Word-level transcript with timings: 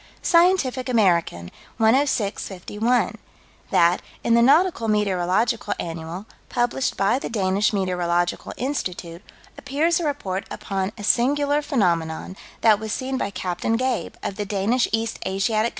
Scientific 0.23 0.89
American, 0.89 1.51
106 1.77 2.47
51: 2.47 3.19
That, 3.69 4.01
in 4.23 4.33
the 4.33 4.41
Nautical 4.41 4.87
Meteorological 4.87 5.75
Annual, 5.79 6.25
published 6.49 6.97
by 6.97 7.19
the 7.19 7.29
Danish 7.29 7.71
Meteorological 7.71 8.51
Institute, 8.57 9.21
appears 9.59 9.99
a 9.99 10.03
report 10.03 10.47
upon 10.49 10.91
a 10.97 11.03
"singular 11.03 11.61
phenomenon" 11.61 12.35
that 12.61 12.79
was 12.79 12.91
seen 12.91 13.19
by 13.19 13.29
Capt. 13.29 13.61
Gabe, 13.77 14.15
of 14.23 14.37
the 14.37 14.45
Danish 14.45 14.87
East 14.91 15.19
Asiatic 15.23 15.67
Co.' 15.69 15.69